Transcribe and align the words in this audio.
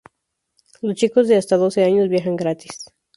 Los 0.81 0.95
chicos 0.95 1.27
de 1.27 1.35
hasta 1.37 1.57
doce 1.57 1.83
años 1.83 2.09
viajan 2.09 2.35
gratis. 2.35 2.85